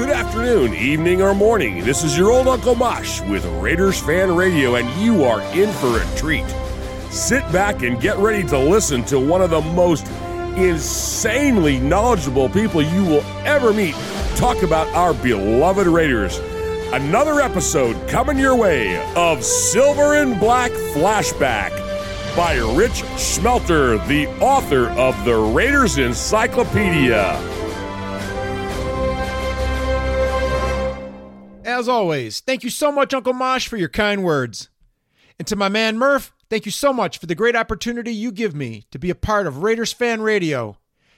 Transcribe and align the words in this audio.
Good 0.00 0.08
afternoon, 0.08 0.72
evening, 0.72 1.20
or 1.20 1.34
morning. 1.34 1.84
This 1.84 2.04
is 2.04 2.16
your 2.16 2.30
old 2.30 2.48
Uncle 2.48 2.74
Mosh 2.74 3.20
with 3.20 3.44
Raiders 3.60 4.00
Fan 4.00 4.34
Radio, 4.34 4.76
and 4.76 4.88
you 4.98 5.24
are 5.24 5.42
in 5.54 5.70
for 5.74 6.00
a 6.00 6.16
treat. 6.16 6.46
Sit 7.10 7.42
back 7.52 7.82
and 7.82 8.00
get 8.00 8.16
ready 8.16 8.42
to 8.48 8.58
listen 8.58 9.04
to 9.04 9.20
one 9.20 9.42
of 9.42 9.50
the 9.50 9.60
most 9.60 10.06
insanely 10.56 11.78
knowledgeable 11.78 12.48
people 12.48 12.80
you 12.80 13.04
will 13.04 13.22
ever 13.44 13.74
meet 13.74 13.94
talk 14.36 14.62
about 14.62 14.88
our 14.94 15.12
beloved 15.12 15.86
Raiders. 15.86 16.38
Another 16.94 17.42
episode 17.42 18.08
coming 18.08 18.38
your 18.38 18.56
way 18.56 18.96
of 19.16 19.44
Silver 19.44 20.14
and 20.14 20.40
Black 20.40 20.70
Flashback 20.94 21.72
by 22.34 22.56
Rich 22.74 23.02
Schmelter, 23.18 24.04
the 24.08 24.28
author 24.40 24.88
of 24.92 25.22
the 25.26 25.36
Raiders 25.36 25.98
Encyclopedia. 25.98 27.38
As 31.80 31.88
always, 31.88 32.40
thank 32.40 32.62
you 32.62 32.68
so 32.68 32.92
much, 32.92 33.14
Uncle 33.14 33.32
Mosh, 33.32 33.66
for 33.66 33.78
your 33.78 33.88
kind 33.88 34.22
words. 34.22 34.68
And 35.38 35.48
to 35.48 35.56
my 35.56 35.70
man 35.70 35.96
Murph, 35.96 36.30
thank 36.50 36.66
you 36.66 36.70
so 36.70 36.92
much 36.92 37.16
for 37.16 37.24
the 37.24 37.34
great 37.34 37.56
opportunity 37.56 38.12
you 38.12 38.32
give 38.32 38.54
me 38.54 38.84
to 38.90 38.98
be 38.98 39.08
a 39.08 39.14
part 39.14 39.46
of 39.46 39.62
Raiders 39.62 39.90
Fan 39.90 40.20
Radio, 40.20 40.76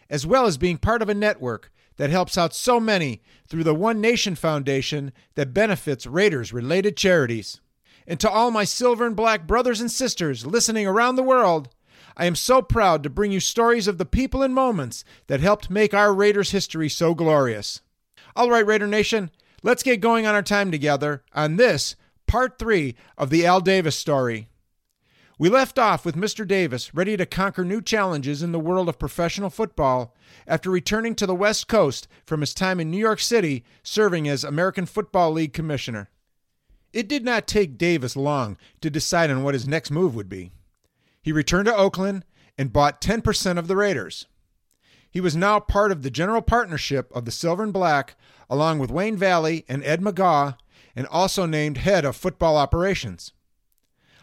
as 0.09 0.25
well 0.25 0.47
as 0.47 0.59
being 0.59 0.79
part 0.79 1.03
of 1.03 1.09
a 1.09 1.15
network 1.15 1.73
that 1.97 2.11
helps 2.11 2.39
out 2.39 2.55
so 2.55 2.79
many 2.79 3.23
through 3.49 3.65
the 3.65 3.75
One 3.75 4.01
Nation 4.01 4.37
Foundation 4.37 5.13
that 5.35 5.53
benefits 5.53 6.07
Raiders 6.07 6.53
related 6.53 6.97
charities. 6.97 7.61
And 8.07 8.21
to 8.21 8.31
all 8.31 8.53
my 8.53 8.63
silver 8.63 9.05
and 9.05 9.17
black 9.17 9.49
brothers 9.49 9.81
and 9.81 9.91
sisters 9.91 10.47
listening 10.47 10.87
around 10.87 11.17
the 11.17 11.25
world, 11.25 11.71
I 12.17 12.27
am 12.27 12.37
so 12.37 12.63
proud 12.63 13.03
to 13.03 13.11
bring 13.11 13.33
you 13.33 13.41
stories 13.41 13.89
of 13.89 13.99
the 13.99 14.07
people 14.07 14.45
and 14.45 14.55
moments 14.55 15.05
that 15.27 15.41
helped 15.41 15.71
make 15.71 15.93
our 15.93 16.15
Raiders 16.15 16.53
history 16.53 16.89
so 16.89 17.17
glorious. 17.17 17.81
All 18.37 18.49
right, 18.49 18.65
Raider 18.65 18.87
Nation, 18.87 19.33
let's 19.63 19.83
get 19.83 20.01
going 20.01 20.27
on 20.27 20.35
our 20.35 20.43
time 20.43 20.71
together 20.71 21.23
on 21.35 21.57
this, 21.57 21.97
part 22.27 22.59
three 22.59 22.95
of 23.17 23.31
the 23.31 23.47
Al 23.47 23.61
Davis 23.61 23.97
story. 23.97 24.49
We 25.39 25.49
left 25.49 25.79
off 25.79 26.05
with 26.05 26.15
Mr. 26.15 26.47
Davis 26.47 26.95
ready 26.95 27.17
to 27.17 27.27
conquer 27.27 27.65
new 27.65 27.81
challenges 27.81 28.43
in 28.43 28.53
the 28.53 28.61
world 28.61 28.89
of 28.89 28.99
professional 28.99 29.51
football 29.51 30.15
after 30.47 30.71
returning 30.71 31.15
to 31.17 31.27
the 31.27 31.35
West 31.35 31.67
Coast 31.67 32.07
from 32.25 32.41
his 32.41 32.55
time 32.55 32.79
in 32.79 32.91
New 32.91 32.99
York 32.99 33.19
City 33.19 33.65
serving 33.83 34.29
as 34.29 34.45
American 34.45 34.87
Football 34.87 35.33
League 35.33 35.53
Commissioner. 35.53 36.11
It 36.93 37.09
did 37.09 37.25
not 37.25 37.47
take 37.47 37.79
Davis 37.79 38.15
long 38.15 38.57
to 38.83 38.91
decide 38.91 39.31
on 39.31 39.43
what 39.43 39.55
his 39.55 39.67
next 39.67 39.91
move 39.91 40.15
would 40.15 40.29
be. 40.29 40.53
He 41.23 41.33
returned 41.33 41.67
to 41.67 41.75
Oakland 41.75 42.25
and 42.59 42.73
bought 42.73 43.01
10% 43.01 43.59
of 43.59 43.67
the 43.67 43.77
Raiders. 43.77 44.27
He 45.13 45.21
was 45.21 45.37
now 45.37 45.61
part 45.61 45.93
of 45.93 46.03
the 46.03 46.11
general 46.11 46.41
partnership 46.41 47.15
of 47.15 47.27
the 47.27 47.31
Silver 47.31 47.63
and 47.63 47.73
Black, 47.73 48.17
along 48.49 48.79
with 48.79 48.91
Wayne 48.91 49.17
Valley 49.17 49.65
and 49.69 49.85
Ed 49.85 50.01
McGah, 50.01 50.57
and 50.97 51.07
also 51.07 51.45
named 51.45 51.77
head 51.77 52.05
of 52.07 52.17
football 52.17 52.57
operations. 52.57 53.33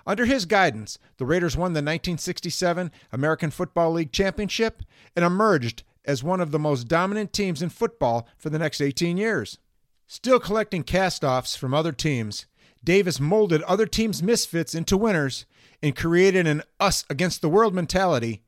Under 0.07 0.25
his 0.25 0.45
guidance, 0.45 0.97
the 1.17 1.25
Raiders 1.25 1.55
won 1.55 1.73
the 1.73 1.77
1967 1.77 2.91
American 3.11 3.51
Football 3.51 3.91
League 3.91 4.11
Championship 4.11 4.81
and 5.15 5.23
emerged 5.23 5.83
as 6.05 6.23
one 6.23 6.41
of 6.41 6.49
the 6.49 6.57
most 6.57 6.87
dominant 6.87 7.33
teams 7.33 7.61
in 7.61 7.69
football 7.69 8.27
for 8.35 8.49
the 8.49 8.57
next 8.57 8.81
18 8.81 9.17
years. 9.17 9.59
Still 10.07 10.39
collecting 10.39 10.83
castoffs 10.83 11.55
from 11.55 11.75
other 11.75 11.91
teams, 11.91 12.47
Davis 12.83 13.19
molded 13.19 13.61
other 13.63 13.85
teams' 13.85 14.23
misfits 14.23 14.73
into 14.73 14.97
winners 14.97 15.45
and 15.83 15.95
created 15.95 16.47
an 16.47 16.63
us 16.79 17.05
against 17.11 17.41
the 17.41 17.49
world 17.49 17.75
mentality. 17.75 18.41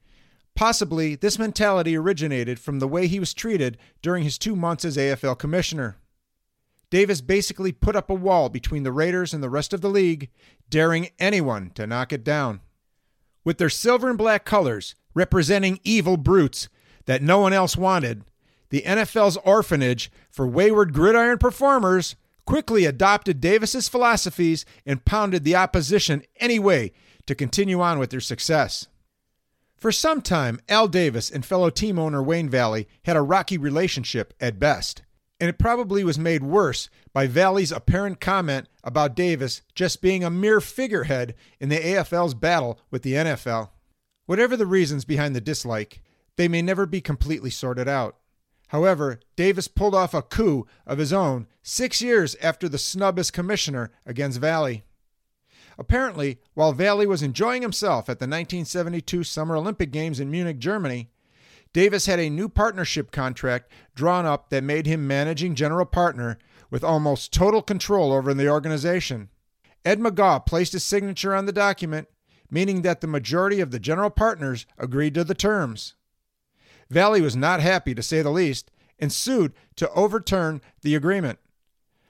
Possibly, 0.56 1.16
this 1.16 1.40
mentality 1.40 1.96
originated 1.96 2.60
from 2.60 2.80
the 2.80 2.88
way 2.88 3.08
he 3.08 3.20
was 3.20 3.34
treated 3.34 3.78
during 4.02 4.24
his 4.24 4.38
two 4.38 4.56
months 4.56 4.86
as 4.86 4.98
AFL 4.98 5.38
commissioner. 5.38 5.98
Davis 6.90 7.22
basically 7.22 7.72
put 7.72 7.96
up 7.96 8.10
a 8.10 8.14
wall 8.14 8.50
between 8.50 8.84
the 8.84 8.92
Raiders 8.92 9.34
and 9.34 9.42
the 9.42 9.50
rest 9.50 9.74
of 9.74 9.82
the 9.82 9.90
league, 9.90 10.30
daring 10.70 11.10
anyone 11.20 11.72
to 11.76 11.88
knock 11.88 12.12
it 12.12 12.24
down. 12.24 12.60
With 13.44 13.58
their 13.58 13.70
silver 13.70 14.10
and 14.10 14.18
black 14.18 14.46
colors 14.46 14.94
representing 15.14 15.80
evil 15.84 16.18
brutes 16.18 16.70
that 17.06 17.22
no 17.22 17.40
one 17.40 17.54
else 17.54 17.78
wanted, 17.78 18.24
the 18.70 18.84
NFL's 18.84 19.38
orphanage 19.38 20.12
for 20.30 20.48
wayward 20.48 20.94
gridiron 20.94 21.38
performers 21.38 22.16
quickly 22.46 22.86
adopted 22.86 23.40
Davis's 23.40 23.88
philosophies 23.88 24.66
and 24.86 25.06
pounded 25.06 25.44
the 25.44 25.56
opposition 25.56 26.24
anyway 26.38 26.92
to 27.26 27.36
continue 27.36 27.82
on 27.82 28.00
with 28.00 28.10
their 28.10 28.20
success. 28.20 28.88
For 29.82 29.92
some 29.92 30.22
time, 30.22 30.62
Al 30.70 30.88
Davis 30.88 31.30
and 31.30 31.46
fellow 31.46 31.70
team 31.70 32.00
owner 32.00 32.24
Wayne 32.24 32.50
Valley 32.50 32.88
had 33.04 33.18
a 33.18 33.22
rocky 33.22 33.58
relationship 33.58 34.34
at 34.40 34.60
best 34.60 35.02
and 35.42 35.50
it 35.50 35.58
probably 35.58 36.04
was 36.04 36.20
made 36.20 36.44
worse 36.44 36.88
by 37.14 37.26
Valley's 37.26 37.72
apparent 37.72 38.22
comment 38.22 38.68
about 38.84 39.16
Davis 39.16 39.64
just 39.74 40.00
being 40.00 40.24
a 40.24 40.30
mere 40.30 40.62
figurehead 40.62 41.34
in 41.60 41.70
the 41.70 41.80
AFL's 41.80 42.36
battle 42.36 42.80
with 42.92 43.02
the 43.02 43.14
NFL. 43.14 43.72
Whatever 44.28 44.56
the 44.56 44.68
reasons 44.68 45.04
behind 45.04 45.36
the 45.36 45.42
dislike, 45.42 46.04
they 46.38 46.48
may 46.48 46.62
never 46.62 46.86
be 46.86 47.02
completely 47.02 47.50
sorted 47.50 47.88
out. 47.88 48.18
However, 48.68 49.20
Davis 49.36 49.68
pulled 49.68 49.96
off 49.96 50.14
a 50.14 50.22
coup 50.22 50.68
of 50.86 51.00
his 51.00 51.12
own 51.12 51.48
six 51.64 52.04
years 52.04 52.36
after 52.36 52.70
the 52.70 52.78
snub 52.78 53.18
as 53.18 53.32
commissioner 53.32 53.92
against 54.06 54.40
Valley. 54.40 54.84
Apparently, 55.78 56.40
while 56.54 56.74
Valley 56.74 57.08
was 57.08 57.24
enjoying 57.24 57.62
himself 57.62 58.10
at 58.10 58.20
the 58.20 58.24
1972 58.24 59.24
Summer 59.24 59.56
Olympic 59.56 59.92
Games 59.92 60.20
in 60.20 60.30
Munich, 60.30 60.60
Germany, 60.60 61.10
Davis 61.74 62.06
had 62.06 62.20
a 62.20 62.30
new 62.30 62.50
partnership 62.50 63.12
contract 63.12 63.72
drawn 63.96 64.26
up 64.26 64.50
that 64.50 64.64
made 64.64 64.86
him 64.86 65.08
managing 65.08 65.56
general 65.56 65.86
partner 65.86 66.38
with 66.70 66.84
almost 66.84 67.34
total 67.34 67.62
control 67.62 68.12
over 68.12 68.34
the 68.34 68.50
organization. 68.50 69.30
Ed 69.86 70.00
McGah 70.00 70.46
placed 70.46 70.74
his 70.74 70.84
signature 70.84 71.34
on 71.34 71.46
the 71.46 71.52
document, 71.52 72.08
meaning 72.50 72.82
that 72.82 73.02
the 73.02 73.08
majority 73.08 73.62
of 73.62 73.72
the 73.72 73.80
general 73.80 74.10
partners 74.10 74.66
agreed 74.78 75.14
to 75.14 75.24
the 75.24 75.34
terms. 75.34 75.96
Valley 76.90 77.22
was 77.22 77.36
not 77.38 77.62
happy, 77.62 77.96
to 77.96 78.04
say 78.04 78.22
the 78.22 78.30
least, 78.30 78.70
and 79.00 79.12
sued 79.12 79.54
to 79.78 79.90
overturn 79.92 80.62
the 80.82 80.94
agreement. 80.94 81.40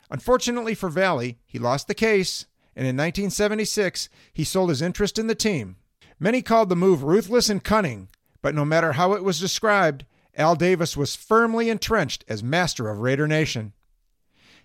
Unfortunately 0.09 0.73
for 0.73 0.89
Valley, 0.89 1.37
he 1.45 1.59
lost 1.59 1.87
the 1.87 1.93
case, 1.93 2.47
and 2.75 2.87
in 2.87 2.95
1976 2.95 4.09
he 4.33 4.43
sold 4.43 4.69
his 4.69 4.81
interest 4.81 5.19
in 5.19 5.27
the 5.27 5.35
team. 5.35 5.75
Many 6.19 6.41
called 6.41 6.69
the 6.69 6.75
move 6.75 7.03
ruthless 7.03 7.49
and 7.49 7.63
cunning, 7.63 8.07
but 8.41 8.55
no 8.55 8.63
matter 8.63 8.93
how 8.93 9.13
it 9.13 9.23
was 9.23 9.39
described, 9.39 10.05
Al 10.35 10.55
Davis 10.55 10.95
was 10.95 11.15
firmly 11.15 11.69
entrenched 11.69 12.23
as 12.27 12.43
master 12.43 12.89
of 12.89 12.99
Raider 12.99 13.27
Nation. 13.27 13.73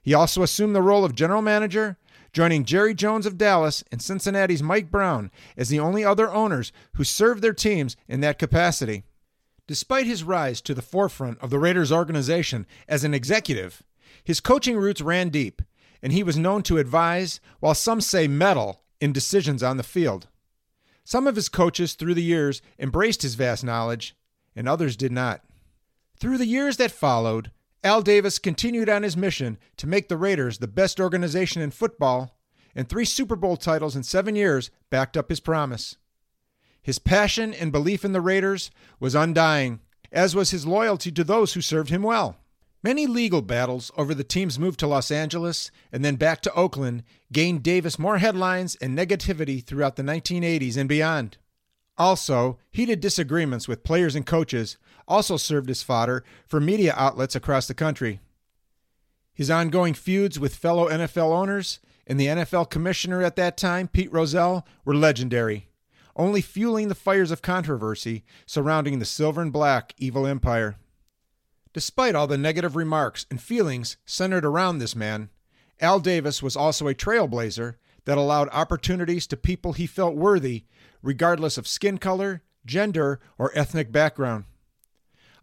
He 0.00 0.14
also 0.14 0.42
assumed 0.42 0.74
the 0.74 0.82
role 0.82 1.04
of 1.04 1.14
general 1.14 1.42
manager, 1.42 1.96
joining 2.32 2.64
Jerry 2.64 2.94
Jones 2.94 3.26
of 3.26 3.38
Dallas 3.38 3.82
and 3.90 4.00
Cincinnati's 4.00 4.62
Mike 4.62 4.90
Brown 4.90 5.30
as 5.56 5.68
the 5.68 5.80
only 5.80 6.04
other 6.04 6.30
owners 6.30 6.70
who 6.94 7.04
served 7.04 7.42
their 7.42 7.52
teams 7.52 7.96
in 8.06 8.20
that 8.20 8.38
capacity. 8.38 9.04
Despite 9.66 10.06
his 10.06 10.22
rise 10.22 10.60
to 10.60 10.74
the 10.74 10.82
forefront 10.82 11.40
of 11.40 11.50
the 11.50 11.58
Raiders 11.58 11.90
organization 11.90 12.66
as 12.86 13.02
an 13.02 13.14
executive, 13.14 13.82
his 14.22 14.40
coaching 14.40 14.76
roots 14.76 15.00
ran 15.00 15.30
deep, 15.30 15.62
and 16.06 16.12
he 16.12 16.22
was 16.22 16.36
known 16.36 16.62
to 16.62 16.78
advise, 16.78 17.40
while 17.58 17.74
some 17.74 18.00
say 18.00 18.28
meddle, 18.28 18.80
in 19.00 19.12
decisions 19.12 19.60
on 19.60 19.76
the 19.76 19.82
field. 19.82 20.28
Some 21.02 21.26
of 21.26 21.34
his 21.34 21.48
coaches 21.48 21.94
through 21.94 22.14
the 22.14 22.22
years 22.22 22.62
embraced 22.78 23.22
his 23.22 23.34
vast 23.34 23.64
knowledge, 23.64 24.14
and 24.54 24.68
others 24.68 24.96
did 24.96 25.10
not. 25.10 25.42
Through 26.16 26.38
the 26.38 26.46
years 26.46 26.76
that 26.76 26.92
followed, 26.92 27.50
Al 27.82 28.02
Davis 28.02 28.38
continued 28.38 28.88
on 28.88 29.02
his 29.02 29.16
mission 29.16 29.58
to 29.78 29.88
make 29.88 30.08
the 30.08 30.16
Raiders 30.16 30.58
the 30.58 30.68
best 30.68 31.00
organization 31.00 31.60
in 31.60 31.72
football, 31.72 32.38
and 32.72 32.88
three 32.88 33.04
Super 33.04 33.34
Bowl 33.34 33.56
titles 33.56 33.96
in 33.96 34.04
seven 34.04 34.36
years 34.36 34.70
backed 34.90 35.16
up 35.16 35.28
his 35.28 35.40
promise. 35.40 35.96
His 36.80 37.00
passion 37.00 37.52
and 37.52 37.72
belief 37.72 38.04
in 38.04 38.12
the 38.12 38.20
Raiders 38.20 38.70
was 39.00 39.16
undying, 39.16 39.80
as 40.12 40.36
was 40.36 40.52
his 40.52 40.68
loyalty 40.68 41.10
to 41.10 41.24
those 41.24 41.54
who 41.54 41.60
served 41.60 41.90
him 41.90 42.04
well. 42.04 42.36
Many 42.82 43.06
legal 43.06 43.42
battles 43.42 43.90
over 43.96 44.14
the 44.14 44.24
team's 44.24 44.58
move 44.58 44.76
to 44.76 44.86
Los 44.86 45.10
Angeles 45.10 45.70
and 45.90 46.04
then 46.04 46.16
back 46.16 46.40
to 46.42 46.52
Oakland 46.54 47.02
gained 47.32 47.62
Davis 47.62 47.98
more 47.98 48.18
headlines 48.18 48.76
and 48.76 48.96
negativity 48.96 49.64
throughout 49.64 49.96
the 49.96 50.02
1980s 50.02 50.76
and 50.76 50.88
beyond. 50.88 51.38
Also, 51.98 52.58
heated 52.70 53.00
disagreements 53.00 53.66
with 53.66 53.82
players 53.82 54.14
and 54.14 54.26
coaches 54.26 54.76
also 55.08 55.36
served 55.36 55.70
as 55.70 55.82
fodder 55.82 56.24
for 56.46 56.60
media 56.60 56.94
outlets 56.96 57.34
across 57.34 57.66
the 57.66 57.74
country. 57.74 58.20
His 59.32 59.50
ongoing 59.50 59.94
feuds 59.94 60.38
with 60.38 60.54
fellow 60.54 60.88
NFL 60.88 61.30
owners 61.30 61.80
and 62.06 62.20
the 62.20 62.26
NFL 62.26 62.70
commissioner 62.70 63.22
at 63.22 63.36
that 63.36 63.56
time, 63.56 63.88
Pete 63.88 64.12
Rozelle, 64.12 64.66
were 64.84 64.94
legendary, 64.94 65.68
only 66.14 66.40
fueling 66.40 66.88
the 66.88 66.94
fires 66.94 67.30
of 67.30 67.42
controversy 67.42 68.24
surrounding 68.46 68.98
the 68.98 69.04
silver 69.04 69.42
and 69.42 69.52
black 69.52 69.94
evil 69.98 70.26
empire. 70.26 70.76
Despite 71.76 72.14
all 72.14 72.26
the 72.26 72.38
negative 72.38 72.74
remarks 72.74 73.26
and 73.30 73.38
feelings 73.38 73.98
centered 74.06 74.46
around 74.46 74.78
this 74.78 74.96
man, 74.96 75.28
Al 75.78 76.00
Davis 76.00 76.42
was 76.42 76.56
also 76.56 76.88
a 76.88 76.94
trailblazer 76.94 77.74
that 78.06 78.16
allowed 78.16 78.48
opportunities 78.48 79.26
to 79.26 79.36
people 79.36 79.74
he 79.74 79.86
felt 79.86 80.16
worthy, 80.16 80.64
regardless 81.02 81.58
of 81.58 81.68
skin 81.68 81.98
color, 81.98 82.42
gender, 82.64 83.20
or 83.36 83.52
ethnic 83.54 83.92
background. 83.92 84.44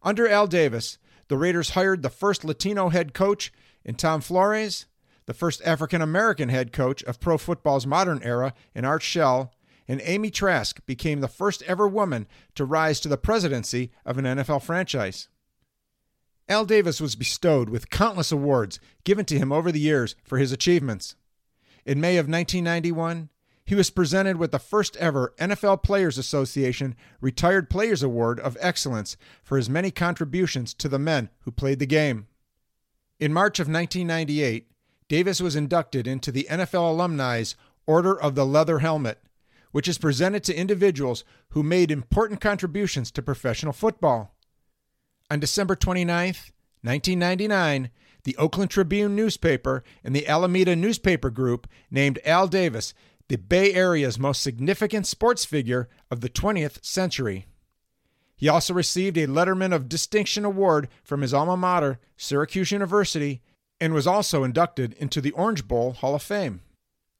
Under 0.02 0.28
Al 0.28 0.48
Davis, 0.48 0.98
the 1.28 1.38
Raiders 1.38 1.70
hired 1.70 2.02
the 2.02 2.10
first 2.10 2.44
Latino 2.44 2.90
head 2.90 3.14
coach 3.14 3.54
in 3.86 3.94
Tom 3.94 4.20
Flores, 4.20 4.88
the 5.28 5.36
first 5.36 5.62
African 5.64 6.02
American 6.02 6.50
head 6.50 6.74
coach 6.74 7.04
of 7.04 7.20
pro 7.20 7.38
football's 7.38 7.86
modern 7.86 8.24
era 8.24 8.56
in 8.74 8.86
Art 8.86 9.04
Shell, 9.04 9.54
and 9.88 10.02
Amy 10.04 10.32
Trask 10.32 10.84
became 10.88 11.22
the 11.22 11.28
first 11.28 11.62
ever 11.68 11.88
woman 11.88 12.26
to 12.56 12.66
rise 12.66 13.00
to 13.02 13.08
the 13.08 13.18
presidency 13.18 13.92
of 14.04 14.18
an 14.18 14.26
NFL 14.26 14.64
franchise. 14.64 15.28
Al 16.50 16.66
Davis 16.66 17.00
was 17.00 17.16
bestowed 17.16 17.70
with 17.70 17.90
countless 17.90 18.32
awards 18.32 18.80
given 19.04 19.26
to 19.26 19.38
him 19.38 19.52
over 19.52 19.72
the 19.72 19.80
years 19.80 20.16
for 20.24 20.38
his 20.38 20.52
achievements. 20.52 21.16
In 21.86 22.02
May 22.02 22.18
of 22.18 22.28
1991, 22.28 23.30
he 23.66 23.76
was 23.76 23.90
presented 23.90 24.38
with 24.38 24.52
the 24.52 24.60
first 24.60 24.98
ever 24.98 25.34
NFL 25.40 25.84
Players 25.84 26.18
Association 26.18 26.96
Retired 27.22 27.70
Players 27.70 28.04
Award 28.04 28.40
of 28.40 28.58
Excellence 28.60 29.16
for 29.42 29.58
his 29.58 29.70
many 29.70 29.90
contributions 29.90 30.74
to 30.74 30.90
the 30.90 31.00
men 31.00 31.30
who 31.42 31.52
played 31.52 31.80
the 31.80 31.86
game. 31.86 32.28
In 33.20 33.32
March 33.32 33.60
of 33.60 33.68
1998, 33.68 34.70
Davis 35.08 35.40
was 35.40 35.56
inducted 35.56 36.08
into 36.08 36.32
the 36.32 36.48
NFL 36.50 36.92
Alumni's 36.92 37.56
Order 37.86 38.20
of 38.20 38.36
the 38.36 38.46
Leather 38.46 38.80
Helmet, 38.80 39.22
which 39.72 39.88
is 39.88 39.98
presented 39.98 40.44
to 40.46 40.56
individuals 40.56 41.24
who 41.50 41.64
made 41.64 41.92
important 41.92 42.42
contributions 42.42 43.12
to 43.12 43.22
professional 43.22 43.74
football. 43.74 44.36
On 45.32 45.40
December 45.40 45.76
29, 45.76 46.26
1999, 46.82 47.90
the 48.24 48.38
Oakland 48.38 48.72
Tribune 48.72 49.16
newspaper 49.16 49.84
and 50.04 50.16
the 50.16 50.28
Alameda 50.28 50.76
newspaper 50.76 51.30
group 51.30 51.68
named 51.90 52.20
Al 52.26 52.48
Davis 52.48 52.94
the 53.30 53.38
Bay 53.38 53.74
Area's 53.74 54.20
most 54.20 54.42
significant 54.42 55.08
sports 55.08 55.46
figure 55.46 55.90
of 56.12 56.22
the 56.22 56.30
20th 56.30 56.84
century. 56.86 57.48
He 58.36 58.50
also 58.50 58.74
received 58.74 59.18
a 59.18 59.28
Letterman 59.28 59.74
of 59.74 59.88
Distinction 59.88 60.44
Award 60.44 60.90
from 61.04 61.22
his 61.22 61.34
alma 61.34 61.56
mater, 61.56 62.00
Syracuse 62.18 62.72
University, 62.72 63.42
and 63.80 63.94
was 63.94 64.08
also 64.08 64.44
inducted 64.44 64.94
into 64.94 65.22
the 65.22 65.32
Orange 65.32 65.68
Bowl 65.68 65.94
Hall 65.94 66.16
of 66.16 66.22
Fame. 66.22 66.62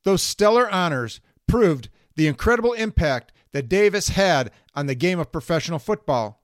Those 0.04 0.22
stellar 0.22 0.70
honors 0.70 1.22
proved 1.48 1.90
the 2.16 2.28
incredible 2.28 2.74
impact 2.74 3.32
that 3.54 3.70
Davis 3.70 4.10
had 4.10 4.52
on 4.76 4.88
the 4.88 4.96
game 4.96 5.20
of 5.20 5.32
professional 5.32 5.80
football. 5.80 6.44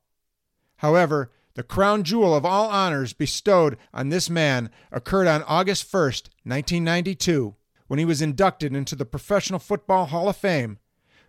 However, 0.78 1.32
the 1.56 1.64
crown 1.64 2.04
jewel 2.04 2.36
of 2.36 2.46
all 2.46 2.70
honors 2.70 3.14
bestowed 3.14 3.78
on 3.94 4.10
this 4.10 4.30
man 4.30 4.70
occurred 4.92 5.28
on 5.28 5.44
August 5.44 5.92
1st, 5.92 6.30
1992, 6.44 7.56
when 7.88 8.00
he 8.00 8.06
was 8.06 8.22
inducted 8.22 8.76
into 8.76 8.96
the 8.96 9.06
Professional 9.06 9.60
Football 9.60 10.06
Hall 10.08 10.30
of 10.30 10.38
Fame, 10.38 10.78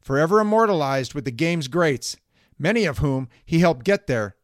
forever 0.00 0.40
immortalized 0.40 1.14
with 1.14 1.24
the 1.24 1.30
game's 1.30 1.68
greats, 1.68 2.16
many 2.58 2.84
of 2.84 2.98
whom 2.98 3.28
he 3.44 3.60
helped 3.60 3.84
get 3.84 4.06
there, 4.06 4.36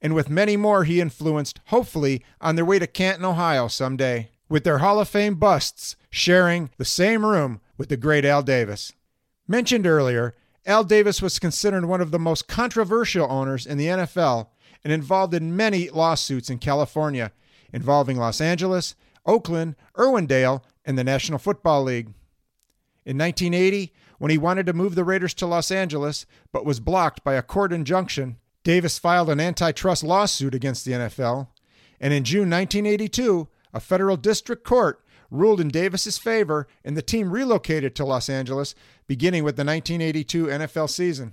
and 0.00 0.14
with 0.14 0.28
many 0.28 0.56
more 0.56 0.84
he 0.84 1.00
influenced, 1.00 1.60
hopefully, 1.66 2.24
on 2.40 2.56
their 2.56 2.64
way 2.64 2.78
to 2.78 2.86
Canton, 2.86 3.24
Ohio 3.24 3.68
someday, 3.68 4.30
with 4.48 4.64
their 4.64 4.78
Hall 4.78 5.00
of 5.00 5.08
Fame 5.08 5.36
busts 5.36 5.96
sharing 6.10 6.70
the 6.76 6.84
same 6.84 7.24
room 7.24 7.60
with 7.78 7.88
the 7.88 7.96
great 7.96 8.24
Al 8.24 8.42
Davis. 8.42 8.92
Mentioned 9.48 9.86
earlier, 9.86 10.34
Al 10.66 10.84
Davis 10.84 11.22
was 11.22 11.38
considered 11.38 11.86
one 11.86 12.00
of 12.00 12.10
the 12.10 12.18
most 12.18 12.46
controversial 12.46 13.26
owners 13.30 13.66
in 13.66 13.78
the 13.78 13.86
NFL 13.86 14.48
and 14.84 14.92
involved 14.92 15.34
in 15.34 15.56
many 15.56 15.88
lawsuits 15.90 16.50
in 16.50 16.58
California 16.58 17.32
involving 17.72 18.16
Los 18.16 18.40
Angeles, 18.40 18.94
Oakland, 19.24 19.76
Irwindale, 19.96 20.62
and 20.84 20.98
the 20.98 21.04
National 21.04 21.38
Football 21.38 21.84
League. 21.84 22.08
In 23.04 23.18
1980, 23.18 23.92
when 24.18 24.30
he 24.30 24.38
wanted 24.38 24.66
to 24.66 24.72
move 24.72 24.94
the 24.94 25.04
Raiders 25.04 25.34
to 25.34 25.46
Los 25.46 25.70
Angeles 25.70 26.26
but 26.52 26.64
was 26.64 26.80
blocked 26.80 27.24
by 27.24 27.34
a 27.34 27.42
court 27.42 27.72
injunction, 27.72 28.36
Davis 28.62 28.98
filed 28.98 29.28
an 29.28 29.40
antitrust 29.40 30.04
lawsuit 30.04 30.54
against 30.54 30.84
the 30.84 30.92
NFL. 30.92 31.48
And 32.00 32.12
in 32.12 32.24
June 32.24 32.50
1982, 32.50 33.48
a 33.72 33.80
federal 33.80 34.16
district 34.16 34.64
court 34.64 35.04
ruled 35.30 35.60
in 35.60 35.68
Davis's 35.68 36.18
favor 36.18 36.68
and 36.84 36.96
the 36.96 37.02
team 37.02 37.32
relocated 37.32 37.96
to 37.96 38.04
Los 38.04 38.28
Angeles 38.28 38.74
beginning 39.06 39.44
with 39.44 39.56
the 39.56 39.64
1982 39.64 40.46
NFL 40.46 40.90
season. 40.90 41.32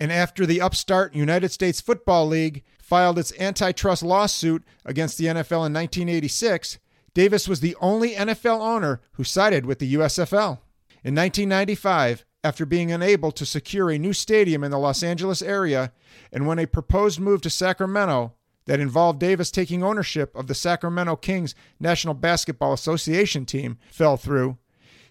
And 0.00 0.12
after 0.12 0.44
the 0.44 0.60
upstart 0.60 1.14
United 1.14 1.50
States 1.50 1.80
Football 1.80 2.26
League 2.26 2.64
filed 2.88 3.18
its 3.18 3.38
antitrust 3.38 4.02
lawsuit 4.02 4.64
against 4.86 5.18
the 5.18 5.26
NFL 5.26 5.66
in 5.66 5.74
1986, 5.74 6.78
Davis 7.12 7.46
was 7.46 7.60
the 7.60 7.76
only 7.82 8.14
NFL 8.14 8.60
owner 8.60 9.02
who 9.12 9.24
sided 9.24 9.66
with 9.66 9.78
the 9.78 9.92
USFL. 9.92 10.60
In 11.04 11.14
1995, 11.14 12.24
after 12.42 12.64
being 12.64 12.90
unable 12.90 13.30
to 13.32 13.44
secure 13.44 13.90
a 13.90 13.98
new 13.98 14.14
stadium 14.14 14.64
in 14.64 14.70
the 14.70 14.78
Los 14.78 15.02
Angeles 15.02 15.42
area, 15.42 15.92
and 16.32 16.46
when 16.46 16.58
a 16.58 16.66
proposed 16.66 17.20
move 17.20 17.42
to 17.42 17.50
Sacramento 17.50 18.32
that 18.64 18.80
involved 18.80 19.20
Davis 19.20 19.50
taking 19.50 19.82
ownership 19.82 20.34
of 20.34 20.46
the 20.46 20.54
Sacramento 20.54 21.16
Kings 21.16 21.54
National 21.78 22.14
Basketball 22.14 22.72
Association 22.72 23.44
team 23.44 23.76
fell 23.90 24.16
through, 24.16 24.56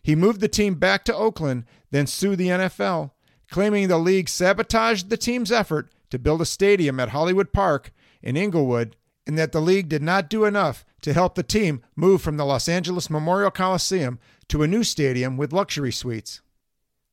he 0.02 0.16
moved 0.16 0.42
the 0.42 0.48
team 0.48 0.76
back 0.76 1.06
to 1.06 1.16
Oakland, 1.16 1.66
then 1.92 2.08
sued 2.08 2.40
the 2.40 2.48
NFL, 2.48 3.12
claiming 3.52 3.88
the 3.88 4.00
league 4.00 4.30
sabotaged 4.30 5.12
the 5.12 5.18
team's 5.18 5.52
effort 5.52 5.92
to 6.10 6.20
build 6.20 6.42
a 6.42 6.46
stadium 6.46 7.00
at 7.00 7.10
Hollywood 7.10 7.54
Park 7.54 7.92
in 8.22 8.38
Inglewood, 8.38 8.96
and 9.26 9.38
that 9.38 9.52
the 9.52 9.62
league 9.62 9.90
did 9.90 10.02
not 10.02 10.30
do 10.30 10.46
enough 10.46 10.86
to 11.02 11.14
help 11.14 11.36
the 11.36 11.44
team 11.44 11.82
move 11.96 12.22
from 12.22 12.38
the 12.38 12.46
Los 12.46 12.68
Angeles 12.70 13.10
Memorial 13.10 13.52
Coliseum 13.52 14.20
to 14.48 14.64
a 14.64 14.68
new 14.68 14.84
stadium 14.84 15.38
with 15.38 15.54
luxury 15.54 15.92
suites. 15.92 16.42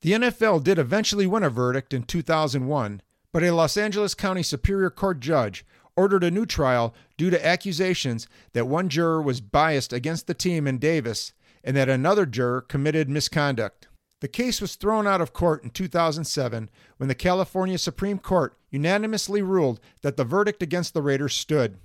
The 0.00 0.12
NFL 0.12 0.62
did 0.62 0.78
eventually 0.78 1.26
win 1.26 1.42
a 1.42 1.50
verdict 1.50 1.94
in 1.94 2.02
2001, 2.04 3.02
but 3.32 3.42
a 3.42 3.52
Los 3.52 3.76
Angeles 3.76 4.14
County 4.14 4.42
Superior 4.42 4.90
Court 4.90 5.18
judge 5.18 5.64
ordered 5.96 6.24
a 6.24 6.30
new 6.30 6.46
trial 6.46 6.94
due 7.16 7.30
to 7.30 7.46
accusations 7.46 8.28
that 8.52 8.68
one 8.68 8.88
juror 8.88 9.22
was 9.22 9.40
biased 9.40 9.92
against 9.92 10.26
the 10.26 10.34
team 10.34 10.66
in 10.66 10.78
Davis 10.78 11.32
and 11.62 11.76
that 11.76 11.88
another 11.88 12.26
juror 12.26 12.60
committed 12.60 13.08
misconduct. 13.08 13.88
The 14.24 14.28
case 14.28 14.62
was 14.62 14.76
thrown 14.76 15.06
out 15.06 15.20
of 15.20 15.34
court 15.34 15.64
in 15.64 15.68
2007 15.68 16.70
when 16.96 17.08
the 17.08 17.14
California 17.14 17.76
Supreme 17.76 18.18
Court 18.18 18.56
unanimously 18.70 19.42
ruled 19.42 19.80
that 20.00 20.16
the 20.16 20.24
verdict 20.24 20.62
against 20.62 20.94
the 20.94 21.02
Raiders 21.02 21.34
stood. 21.34 21.76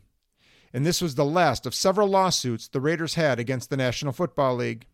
And 0.71 0.85
this 0.85 1.01
was 1.01 1.15
the 1.15 1.25
last 1.25 1.65
of 1.65 1.75
several 1.75 2.07
lawsuits 2.07 2.69
the 2.69 2.79
Raiders 2.79 3.15
had 3.15 3.41
against 3.41 3.69
the 3.69 3.75
National 3.75 4.13
Football 4.13 4.55
League. 4.55 4.85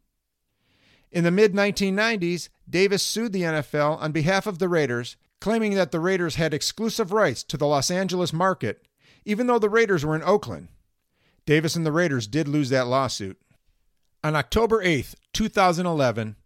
In 1.12 1.24
the 1.24 1.30
mid 1.30 1.54
1990s, 1.54 2.50
Davis 2.68 3.04
sued 3.04 3.32
the 3.32 3.44
NFL 3.44 4.02
on 4.02 4.12
behalf 4.12 4.48
of 4.48 4.58
the 4.58 4.68
Raiders, 4.68 5.16
claiming 5.40 5.76
that 5.76 5.92
the 5.92 6.00
Raiders 6.00 6.38
had 6.38 6.52
exclusive 6.52 7.12
rights 7.12 7.44
to 7.44 7.58
the 7.58 7.68
Los 7.68 7.92
Angeles 7.92 8.34
market, 8.34 8.88
even 9.24 9.46
though 9.46 9.60
the 9.60 9.70
Raiders 9.70 10.04
were 10.04 10.16
in 10.16 10.24
Oakland. 10.24 10.70
Davis 11.46 11.76
and 11.76 11.86
the 11.86 11.92
Raiders 11.92 12.26
did 12.26 12.48
lose 12.48 12.72
that 12.72 12.88
lawsuit. 12.88 13.40
On 14.24 14.36
October 14.36 14.82
8, 14.82 15.14
2011, 15.32 16.38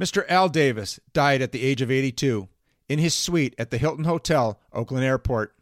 Mr. 0.00 0.24
Al 0.28 0.48
Davis 0.48 0.98
died 1.12 1.42
at 1.42 1.52
the 1.52 1.62
age 1.62 1.82
of 1.82 1.90
82 1.90 2.48
in 2.88 2.98
his 2.98 3.14
suite 3.14 3.54
at 3.58 3.70
the 3.70 3.78
Hilton 3.78 4.04
Hotel, 4.04 4.60
Oakland 4.72 5.04
Airport. 5.04 5.54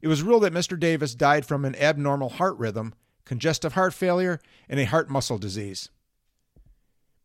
It 0.00 0.08
was 0.08 0.22
ruled 0.22 0.44
that 0.44 0.52
Mr. 0.52 0.78
Davis 0.78 1.14
died 1.14 1.44
from 1.44 1.64
an 1.64 1.74
abnormal 1.76 2.28
heart 2.28 2.56
rhythm, 2.58 2.94
congestive 3.24 3.72
heart 3.72 3.94
failure, 3.94 4.40
and 4.68 4.78
a 4.78 4.84
heart 4.84 5.10
muscle 5.10 5.38
disease. 5.38 5.90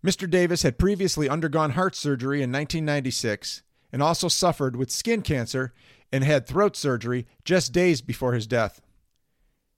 Mr. 0.04 0.30
Davis 0.30 0.64
had 0.64 0.78
previously 0.78 1.30
undergone 1.30 1.72
heart 1.72 1.96
surgery 1.96 2.38
in 2.38 2.52
1996 2.52 3.64
and 3.92 4.04
also 4.04 4.28
suffered 4.28 4.76
with 4.76 4.92
skin 4.92 5.22
cancer 5.22 5.74
and 6.12 6.24
had 6.24 6.46
throat 6.46 6.76
surgery 6.76 7.26
just 7.46 7.72
days 7.72 8.02
before 8.02 8.34
his 8.34 8.48
death. 8.48 8.82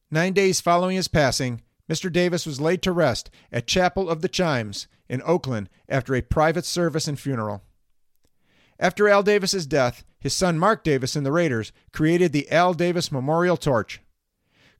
Nine 0.09 0.33
days 0.33 0.61
following 0.61 0.95
his 0.95 1.07
passing, 1.07 1.61
Mr. 1.89 2.11
Davis 2.11 2.45
was 2.45 2.61
laid 2.61 2.81
to 2.81 2.91
rest 2.91 3.29
at 3.51 3.67
Chapel 3.67 4.09
of 4.09 4.21
the 4.21 4.29
Chimes 4.29 4.87
in 5.07 5.21
Oakland 5.23 5.69
after 5.87 6.15
a 6.15 6.21
private 6.21 6.65
service 6.65 7.07
and 7.07 7.19
funeral. 7.19 7.63
After 8.79 9.07
Al 9.07 9.23
Davis's 9.23 9.67
death, 9.67 10.03
his 10.19 10.33
son 10.33 10.57
Mark 10.57 10.83
Davis 10.83 11.15
and 11.15 11.25
the 11.25 11.31
Raiders 11.31 11.71
created 11.93 12.33
the 12.33 12.51
Al 12.51 12.73
Davis 12.73 13.11
Memorial 13.11 13.57
Torch. 13.57 14.01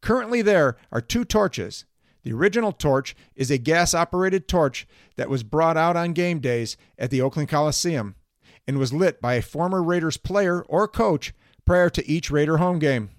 Currently, 0.01 0.41
there 0.41 0.75
are 0.91 1.01
two 1.01 1.23
torches. 1.23 1.85
The 2.23 2.33
original 2.33 2.71
torch 2.71 3.15
is 3.35 3.51
a 3.51 3.57
gas 3.57 3.93
operated 3.93 4.47
torch 4.47 4.87
that 5.15 5.29
was 5.29 5.43
brought 5.43 5.77
out 5.77 5.95
on 5.95 6.13
game 6.13 6.39
days 6.39 6.75
at 6.97 7.11
the 7.11 7.21
Oakland 7.21 7.49
Coliseum 7.49 8.15
and 8.67 8.79
was 8.79 8.91
lit 8.91 9.21
by 9.21 9.35
a 9.35 9.41
former 9.41 9.83
Raiders 9.83 10.17
player 10.17 10.63
or 10.63 10.87
coach 10.87 11.33
prior 11.65 11.89
to 11.91 12.07
each 12.09 12.31
Raider 12.31 12.57
home 12.57 12.79
game. 12.79 13.11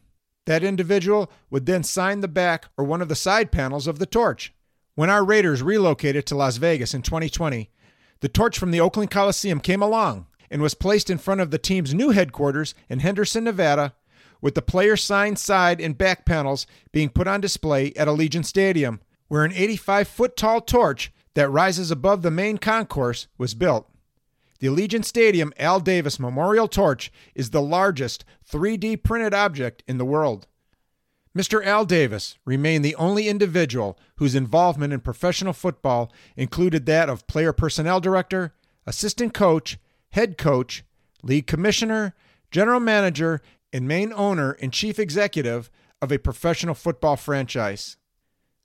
That 0.47 0.65
individual 0.65 1.31
would 1.51 1.67
then 1.67 1.83
sign 1.83 2.21
the 2.21 2.29
back 2.29 2.67
or 2.77 2.85
one 2.85 3.03
of 3.03 3.09
the 3.09 3.15
side 3.15 3.53
panels 3.53 3.87
of 3.87 3.99
the 3.99 4.07
torch. 4.07 4.55
When 4.95 5.11
our 5.11 5.25
Raiders 5.25 5.63
relocated 5.63 6.25
to 6.27 6.37
Las 6.37 6.57
Vegas 6.57 6.95
in 6.95 7.03
2020, 7.03 7.71
the 8.21 8.29
torch 8.29 8.59
from 8.59 8.71
the 8.71 8.81
Oakland 8.81 9.11
Coliseum 9.11 9.61
came 9.61 9.83
along 9.83 10.27
and 10.51 10.63
was 10.63 10.75
placed 10.75 11.11
in 11.11 11.19
front 11.19 11.41
of 11.41 11.51
the 11.51 11.59
team's 11.59 11.93
new 11.93 12.11
headquarters 12.11 12.75
in 12.89 13.01
Henderson, 13.01 13.45
Nevada, 13.45 13.95
with 14.41 14.55
the 14.55 14.63
player 14.63 14.97
signed 14.97 15.39
side 15.39 15.81
and 15.81 15.99
back 15.99 16.25
panels 16.25 16.67
being 16.93 17.09
put 17.09 17.27
on 17.27 17.41
display 17.41 17.93
at 17.95 18.09
Allegiant 18.09 18.47
Stadium, 18.47 19.01
where 19.29 19.45
an 19.45 19.53
85 19.53 20.09
foot 20.09 20.37
tall 20.37 20.61
torch 20.61 21.13
that 21.35 21.51
rises 21.51 21.91
above 21.91 22.23
the 22.23 22.31
main 22.31 22.57
concourse 22.57 23.27
was 23.37 23.55
built. 23.55 23.91
The 24.59 24.69
Allegiant 24.69 25.05
Stadium 25.05 25.53
Al 25.59 25.81
Davis 25.81 26.19
Memorial 26.19 26.69
Torch 26.69 27.13
is 27.35 27.51
the 27.51 27.61
largest 27.61 28.25
3D 28.51 29.03
printed 29.03 29.35
object 29.35 29.83
in 29.87 29.99
the 29.99 30.05
world. 30.05 30.47
Mr. 31.37 31.63
Al 31.65 31.85
Davis 31.85 32.39
remained 32.47 32.83
the 32.83 32.95
only 32.95 33.29
individual 33.29 33.99
whose 34.17 34.35
involvement 34.35 34.95
in 34.95 35.01
professional 35.01 35.53
football 35.53 36.11
included 36.35 36.87
that 36.87 37.11
of 37.11 37.27
player 37.27 37.53
personnel 37.53 38.01
director, 38.01 38.55
assistant 38.87 39.35
coach, 39.35 39.79
head 40.11 40.39
coach, 40.39 40.83
league 41.23 41.47
commissioner, 41.47 42.15
general 42.51 42.81
manager, 42.81 43.43
and 43.71 43.87
main 43.87 44.13
owner 44.15 44.53
and 44.63 44.73
chief 44.73 44.99
executive 44.99 45.71
of 46.01 46.11
a 46.11 46.19
professional 46.19 46.75
football 46.75 47.17
franchise. 47.17 47.99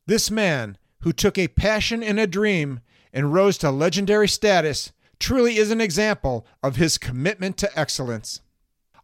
This 0.05 0.31
man, 0.31 0.77
who 1.01 1.11
took 1.11 1.37
a 1.37 1.49
passion 1.49 2.01
and 2.01 2.19
a 2.19 2.27
dream 2.27 2.79
and 3.11 3.33
rose 3.33 3.57
to 3.57 3.71
legendary 3.71 4.29
status, 4.29 4.93
truly 5.21 5.57
is 5.57 5.71
an 5.71 5.79
example 5.79 6.45
of 6.61 6.75
his 6.75 6.97
commitment 6.97 7.55
to 7.57 7.79
excellence. 7.79 8.41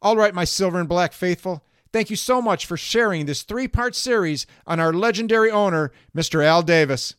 All 0.01 0.17
right, 0.17 0.33
my 0.33 0.43
silver 0.43 0.79
and 0.79 0.89
black 0.89 1.13
faithful, 1.13 1.63
thank 1.93 2.09
you 2.09 2.15
so 2.15 2.41
much 2.41 2.65
for 2.65 2.75
sharing 2.75 3.25
this 3.25 3.43
three 3.43 3.67
part 3.67 3.95
series 3.95 4.45
on 4.65 4.79
our 4.79 4.91
legendary 4.91 5.49
owner, 5.49 5.91
Mr. 6.15 6.43
Al 6.43 6.63
Davis. 6.63 7.15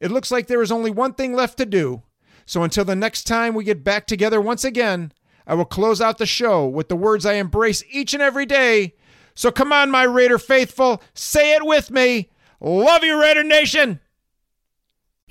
It 0.00 0.10
looks 0.10 0.30
like 0.30 0.46
there 0.46 0.62
is 0.62 0.72
only 0.72 0.90
one 0.90 1.14
thing 1.14 1.32
left 1.32 1.58
to 1.58 1.66
do. 1.66 2.02
So 2.44 2.62
until 2.62 2.84
the 2.84 2.96
next 2.96 3.24
time 3.24 3.54
we 3.54 3.64
get 3.64 3.84
back 3.84 4.06
together 4.06 4.40
once 4.40 4.64
again, 4.64 5.12
I 5.46 5.54
will 5.54 5.64
close 5.64 6.00
out 6.00 6.18
the 6.18 6.26
show 6.26 6.66
with 6.66 6.88
the 6.88 6.96
words 6.96 7.24
I 7.24 7.34
embrace 7.34 7.82
each 7.90 8.14
and 8.14 8.22
every 8.22 8.46
day. 8.46 8.94
So 9.34 9.50
come 9.50 9.72
on, 9.72 9.90
my 9.90 10.02
Raider 10.02 10.38
faithful, 10.38 11.02
say 11.14 11.54
it 11.54 11.64
with 11.64 11.90
me. 11.90 12.30
Love 12.60 13.02
you, 13.02 13.20
Raider 13.20 13.42
Nation! 13.42 14.00